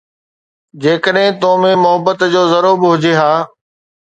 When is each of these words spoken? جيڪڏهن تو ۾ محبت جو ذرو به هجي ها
جيڪڏهن 0.81 1.29
تو 1.41 1.51
۾ 1.65 1.71
محبت 1.83 2.19
جو 2.33 2.41
ذرو 2.55 2.73
به 2.81 2.87
هجي 2.95 3.13
ها 3.21 3.31